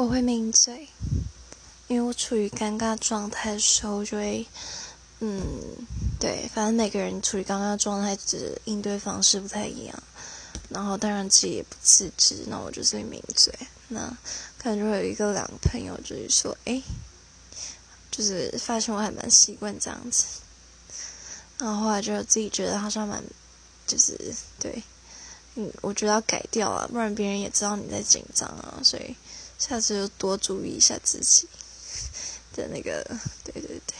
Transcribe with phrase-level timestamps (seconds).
[0.00, 0.88] 我会抿嘴，
[1.86, 4.46] 因为我处于尴尬状态的时候，就会，
[5.18, 5.42] 嗯，
[6.18, 10.02] 对，反正每个人处于尴尬状态，只应对方式不太一样。
[10.70, 13.52] 然后当然自己也不自知，那我就是抿嘴。
[13.88, 14.00] 那
[14.56, 16.80] 可能就会有一个两个朋友就是说，哎，
[18.10, 20.24] 就是发现我还蛮习惯这样子。
[21.58, 23.22] 然后后来就自己觉得好像蛮，
[23.86, 24.18] 就是
[24.58, 24.82] 对，
[25.56, 29.14] 嗯，我觉得要改掉啊，不然别人也知道你在紧张啊，所以
[29.60, 31.46] 下次就多注意一下自己
[32.54, 33.04] 的那个，
[33.44, 33.94] 对对对。